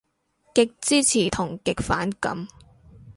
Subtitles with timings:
[0.55, 2.47] 極支持同極反感